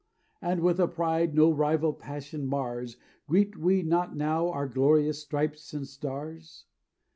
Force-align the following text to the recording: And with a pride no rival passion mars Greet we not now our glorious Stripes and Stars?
And 0.41 0.61
with 0.61 0.79
a 0.79 0.87
pride 0.87 1.35
no 1.35 1.51
rival 1.51 1.93
passion 1.93 2.47
mars 2.47 2.97
Greet 3.27 3.55
we 3.55 3.83
not 3.83 4.15
now 4.15 4.49
our 4.49 4.67
glorious 4.67 5.21
Stripes 5.21 5.73
and 5.75 5.87
Stars? 5.87 6.65